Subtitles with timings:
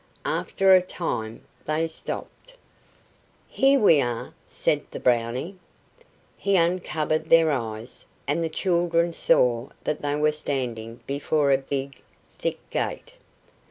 [0.25, 2.57] After a time they stopped.
[3.47, 5.57] "Here we are," said the Brownie.
[6.37, 12.01] He uncovered their eyes, and the children saw that they were standing before a big,
[12.39, 13.13] thick gate.